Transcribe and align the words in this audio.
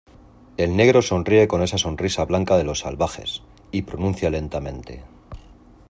el 0.57 0.75
negro 0.77 1.03
sonríe 1.03 1.47
con 1.47 1.61
esa 1.61 1.77
sonrisa 1.77 2.25
blanca 2.25 2.57
de 2.57 2.63
los 2.63 2.79
salvajes, 2.79 3.43
y 3.71 3.83
pronuncia 3.83 4.31
lentamente 4.31 5.03